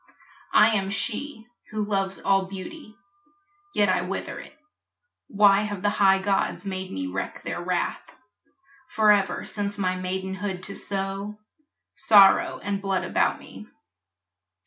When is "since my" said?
9.45-9.95